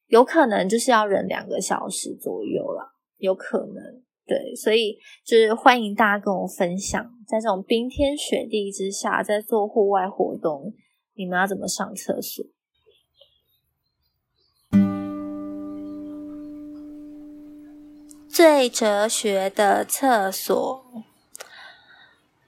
[0.07, 4.03] 有可能就是要忍两个小时左右了，有可能。
[4.27, 10.73] 对，所以就是欢迎大家跟我分享，在这种冰天雪地之下，在做户外活动。
[11.15, 12.45] 你们要怎么上厕所？
[18.29, 21.05] 最哲学的厕所，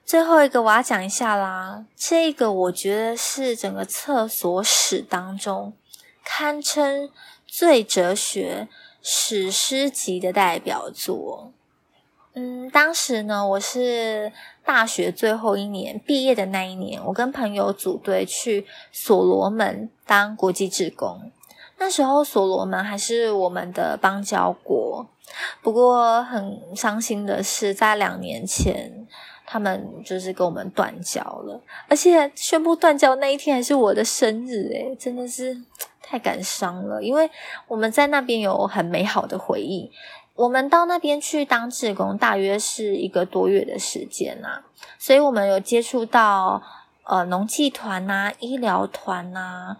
[0.03, 1.85] 最后一个我要讲一下啦。
[1.95, 5.73] 这个我觉得是整个厕所史当中
[6.25, 7.09] 堪称
[7.45, 8.67] 最哲学
[9.01, 11.53] 史诗级的代表作。
[12.39, 14.31] 嗯，当时呢，我是
[14.63, 21.31] 大学最后一年毕业的那一年，我跟朋友组队去所罗门当国际志工。
[21.79, 25.03] 那时候所罗门还是我们的邦交国，
[25.63, 29.07] 不过很伤心的是，在两年前，
[29.47, 35.59] 他们就是跟我们断交了，而且宣布断交那一天还是我的生日，诶真的是。
[36.09, 37.29] 太感伤了，因为
[37.67, 39.91] 我们在那边有很美好的回忆。
[40.37, 44.61] 我们到那边去当志工，大约是一个多月的时间呐，
[44.99, 46.61] 所以我们有接触到
[47.05, 49.75] 呃农技团呐、医疗团呐。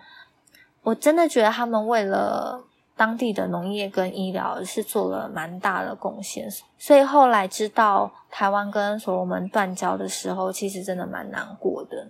[0.82, 2.64] 我真的觉得他们为了
[2.96, 6.50] 当地的农业跟医疗是做了蛮大的贡献，
[6.80, 12.08] 所以后来知道台湾跟所罗门断交的时候，其实真的蛮难过的。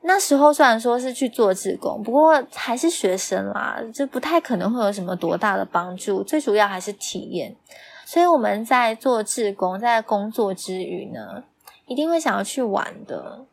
[0.00, 6.22] 那时候虽然说是去做志工，不过还是学生啦，就不太可能会有什么多大的帮助。
[6.22, 7.56] 最主要还是体验，
[8.06, 11.42] 所以我们在做志工，在工作之余呢，
[11.86, 13.44] 一定会想要去玩的。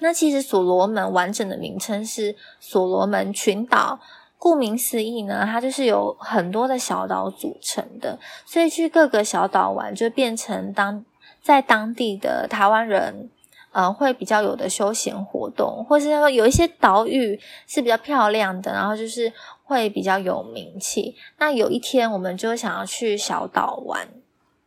[0.00, 4.00] 那其实所罗门完整的名称是所罗门群岛，
[4.38, 11.04] 顾名思义呢，它就是由很多的小岛组成的，所以去各个小岛玩就变成当
[11.42, 13.30] 在当地的台湾人。
[13.76, 19.30] 呃，会比较有的休闲活动，或是说有一些岛屿是比较漂亮的，然后就是
[19.64, 21.14] 会比较有名气。
[21.36, 24.08] 那有一天，我们就想要去小岛玩。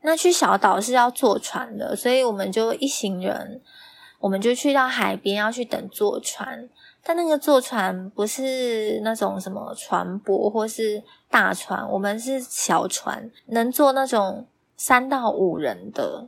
[0.04, 3.60] 那去小岛是要坐船的，所以我们就一行人，
[4.20, 6.70] 我们就去到海边要去等坐船。
[7.04, 11.02] 但那个坐船不是那种什么船舶或是
[11.32, 14.46] 大船，我们是小船，能坐那种
[14.78, 16.28] 三到五人的。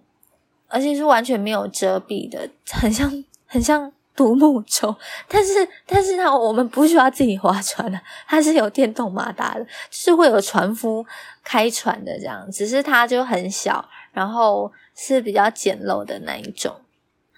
[0.72, 4.95] 而且是完全没有遮蔽的，很像很像独木舟。
[5.28, 11.05] 但是，但是呢，我们不需要自己划船的，它是有电动马达的，是会有船夫
[11.43, 12.49] 开船的这样。
[12.51, 16.74] 只是它就很小，然后是比较简陋的那一种。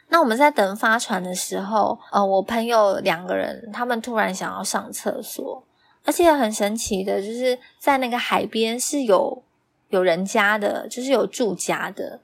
[0.09, 5.63] 那我们在等发船的时候，呃，我朋友两个人，他们突然想要上厕所，
[6.05, 9.41] 而且很神奇的，就是在那个海边是有
[9.89, 12.19] 有人家的，就是有住家的。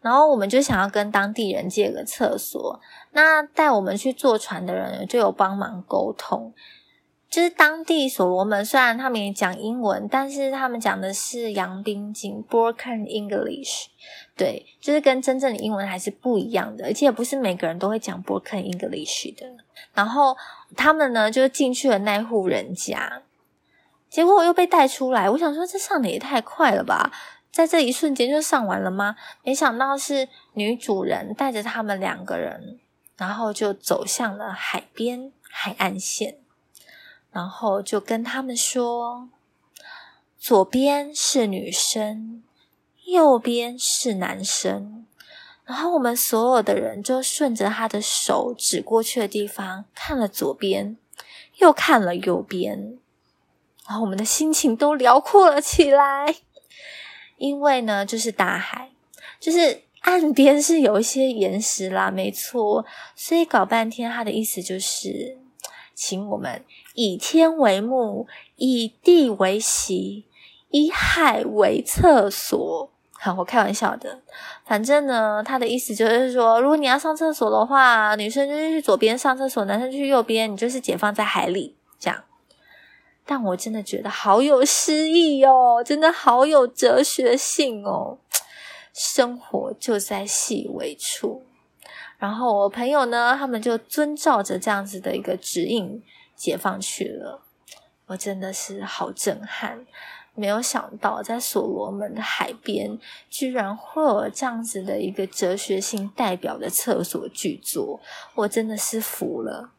[0.00, 2.80] 然后我们就想要跟当地人借个厕所，
[3.12, 6.54] 那带我们去坐船的人就有帮忙沟通。
[7.28, 13.88] 就是当地所罗门，虽然他们也讲英文，但是他们讲的是洋滨境 （Broken English）。
[14.34, 19.44] 对，就是跟真正的英文还是不一样的，而且也不是每个人都会讲 Broken English 的。
[19.92, 20.34] 然后
[20.74, 23.20] 他们呢就进去了那户人家，
[24.08, 25.28] 结果我又被带出来。
[25.28, 27.12] 我想说，这上的也太快了吧！
[27.58, 29.16] 在这一瞬间就上完了吗？
[29.42, 32.78] 没想到是女主人带着他们两个人，
[33.16, 36.36] 然后就走向了海边海岸线，
[37.32, 39.28] 然后就跟他们说：
[40.38, 42.44] 左边是女生，
[43.06, 45.04] 右边是男生。
[45.64, 50.96] 然后我们所有的人就顺着他的手指过去的地方看了左边，
[51.56, 52.96] 又看了右边，
[53.88, 56.36] 然后我们的心情都辽阔了起来。
[57.38, 58.90] 因为呢，就是大海，
[59.40, 62.84] 就是岸边是有一些岩石啦，没错。
[63.16, 65.38] 所以搞半天，他的意思就是，
[65.94, 66.62] 请我们
[66.94, 68.26] 以天为幕，
[68.56, 70.24] 以地为席，
[70.70, 72.90] 以海为厕所。
[73.20, 74.20] 好，我开玩笑的。
[74.64, 82.24] 反正呢，他的意思就是说，如果你要上厕所的话，女生就是去左边上厕所，男生就去右边，你就是解放在海里这样。
[83.30, 88.16] 但我真的觉得好有诗意哦，真的好有哲学性哦。
[88.94, 91.42] 生活就在细微处。
[92.16, 96.02] 然后我朋友呢，他们就遵照着这样子的一个指引
[96.34, 97.42] 解放去了。
[98.06, 99.86] 我真的是好震撼，
[100.34, 102.98] 没有想到在所罗门的海边，
[103.28, 108.00] 居然会有这样子的一个哲学性代表的厕所巨作，
[108.36, 109.72] 我真的是服了。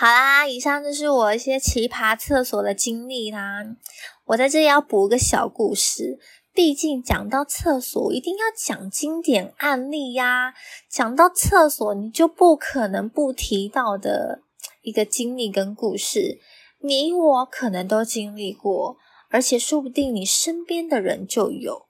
[0.00, 3.64] 好啦，以上就是我一些奇葩厕所的经历啦。
[4.26, 6.20] 我在这里要补个小故事，
[6.54, 10.54] 毕竟讲到厕所，一定要讲经典案例呀。
[10.88, 14.42] 讲到厕所，你就不可能不提到的
[14.82, 16.38] 一个经历跟故事，
[16.80, 18.98] 你我可能都经历过，
[19.30, 21.86] 而且说不定你身边的人就有。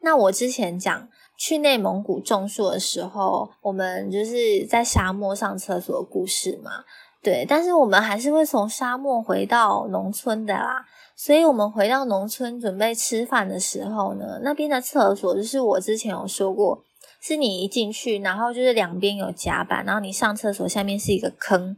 [0.00, 6.82] 那我之前讲去内蒙古种树的时候，我们就是在沙漠上厕所的故事嘛。
[7.26, 10.86] 对，但是我们还是会从沙漠回到农村的啦。
[11.16, 16.84] 所以，我们回到农村准备吃饭的时候呢，那边的厕所就是我之前有说过，
[17.20, 21.76] 是你一进去，然后就是两边有甲板，然后你上厕所下面是一个坑，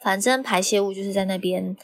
[0.00, 1.76] 反正排泄物就是在那边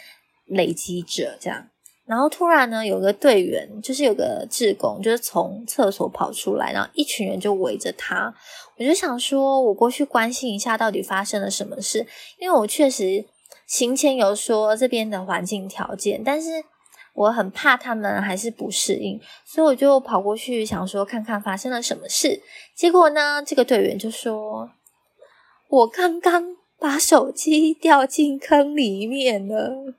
[0.46, 1.66] 累积着这样。
[2.06, 8.34] 然后突然呢，有个队员，就是有个志工，就是从厕所跑出来，然后一群人就围着他。
[8.82, 12.04] 我就想说，我过去关心一下，到底发生了什么事？
[12.38, 13.24] 因为我确实
[13.66, 16.64] 行前有说这边的环境条件，但是
[17.14, 22.42] 我很怕他们还是不适应，所以我就跑过去想说，看看发生了什么事。
[22.74, 24.70] 结果呢，这个队员就说
[25.70, 29.94] ：“我刚刚把手机掉进坑里面了。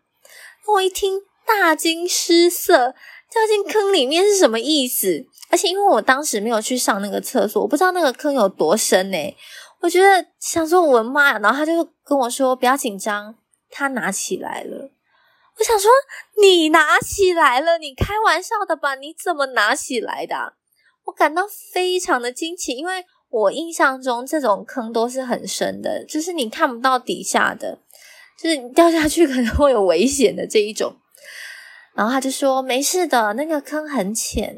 [0.67, 2.95] 我一听大惊失色，
[3.33, 5.25] 掉进坑里面是什么意思？
[5.49, 9.17] 而且因为我当时没有去上那个厕所，我不知道那个坑有多深呢。
[9.81, 13.35] 我觉得想说我妈，然后他就跟我说不要紧张，
[13.69, 14.91] 他拿起来了。
[15.57, 15.91] 我想说
[16.41, 18.95] 你拿起来了，你开玩笑的吧？
[18.95, 20.53] 你怎么拿起来的？
[21.05, 27.79] 我感到非常的惊奇，因为我印象中这种坑都是很深的，就是你看不到底下的，
[28.41, 30.95] 就是你掉下去可能会有危险的这一种。
[31.93, 34.57] 然后他就说没事的，那个坑很浅。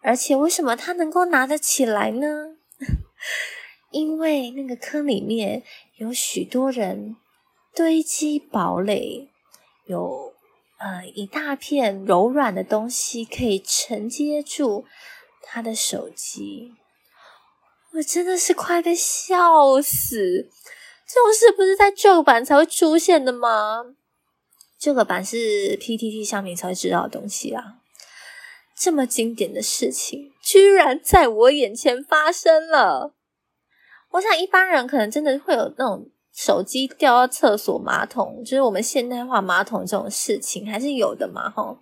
[0.00, 2.56] 而且为什么他能够拿得起来呢？
[3.90, 5.62] 因为那个坑里面
[5.96, 7.16] 有许多人
[7.74, 9.28] 堆积堡垒，
[9.86, 10.34] 有
[10.78, 14.84] 呃一大片柔软的东西可以承接住
[15.42, 16.74] 他的手机。
[17.94, 20.48] 我真的是快被笑死！
[21.08, 23.96] 这种事不是在旧版才会出现的吗？
[24.78, 27.78] 这个版是 PTT 上面才会知道的东西啊。
[28.80, 33.14] 这么经典的事情，居然在我眼前发生了。
[34.12, 41.78] 我想一般人可能真的会有那种手机掉到厕所马桶，就是我们现代化马桶这种事情还是有的嘛，吼。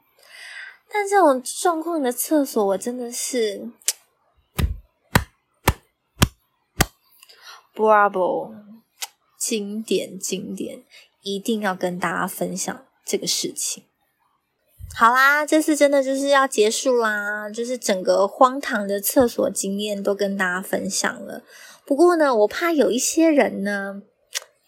[0.90, 3.70] 但这种状况的厕所，我真的是
[7.74, 8.55] ，Bravo，
[9.38, 10.82] 经典经典，
[11.35, 13.83] 一定要跟大家分享这个事情。
[14.97, 21.43] 好啦，这次真的就是要结束啦，就是整个荒唐的厕所经验都跟大家分享了。
[21.85, 24.03] 不过呢，我怕有一些人呢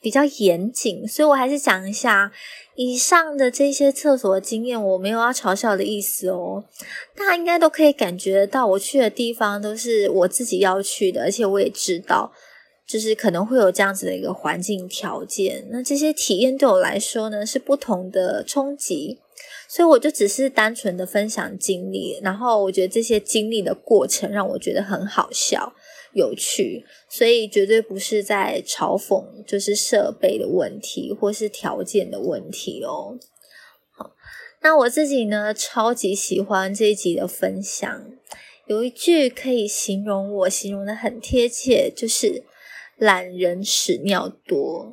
[0.02, 2.32] 比较严谨，所以我还是讲一下
[2.74, 6.64] 以上的这些厕所经验，我没有要嘲笑的意思哦。
[7.16, 12.32] 大家应该都可以感觉到，我去的地方都是我自己要去的，而且我也知道，
[12.88, 15.68] 就是可能会有这样子的一个环境条件。
[15.70, 19.20] 那这些体验对我来说呢，是不同的冲击。
[19.68, 25.74] 所以我就只是单纯的分享经历，然后我觉得这些经历的过程让我觉得很好笑、
[26.14, 33.18] 有趣，所以绝对不是在嘲讽，就是设备的问题或是条件的问题哦。
[33.92, 34.12] 好，
[34.62, 38.10] 那我自己呢，超级喜欢这一集的分享，
[38.66, 42.42] 有一句可以形容我，形容的很贴切，就是
[42.98, 44.92] 懒人屎尿多。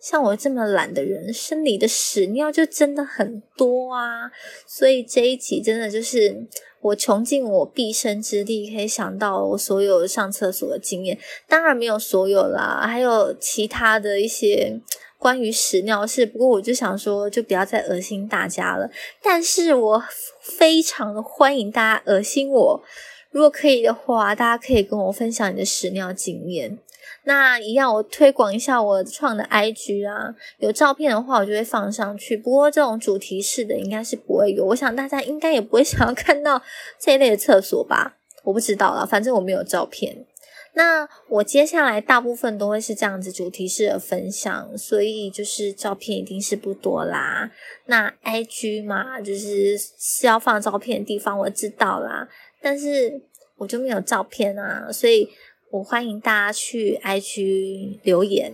[0.00, 4.30] 像我这么懒的人，生理的屎尿就真的很多啊！
[4.66, 6.46] 所以这一集真的就是
[6.82, 11.18] 我穷尽我毕生之力，可以想到我所有上厕所的经验。
[11.48, 14.78] 当然没有所有啦，还有其他的一些
[15.16, 16.26] 关于屎尿事。
[16.26, 18.90] 不过我就想说，就不要再恶心大家了。
[19.22, 20.04] 但是我
[20.42, 22.82] 非常的欢迎大家恶心我，
[23.30, 26.78] 如果可以的话，大家可以跟我分享你的屎尿经验。
[27.24, 32.36] 那一样，我推广一下我创的 IG 啊，有照片的话，我就会放上去。
[32.36, 36.62] 不过这种主题式的应该是不会有，我想大家应该也不会想要看到
[37.00, 38.18] 这一类的厕所吧？
[38.42, 40.26] 我不知道了，反正我没有照片。
[40.74, 47.50] 那我接下来大部分都会是这样子主题式的分享，所以就是照片一定是不多啦。
[47.86, 52.28] 那 IG 嘛，就是是要放照片的地方，我知道啦，
[52.60, 53.22] 但是
[53.56, 55.30] 我就没有照片啊，所以。
[55.74, 58.52] 我欢迎大家去 IG 留言，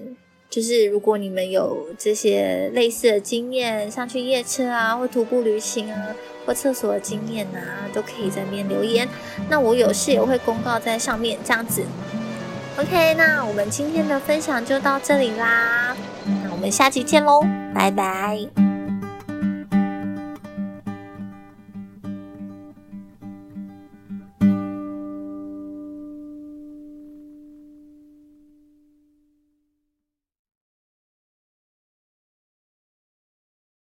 [0.49, 6.17] 就是如果你们有这些类似的经验，像去夜车啊，或徒步旅行啊，
[6.47, 9.07] 或厕所的经验啊，都可以在那边留言。
[9.51, 11.83] 那我有事也会公告在上面，这样子。
[12.79, 15.95] OK，那我们今天的分享就到这里啦，
[16.25, 17.43] 那我们下期见喽，
[17.75, 18.70] 拜拜。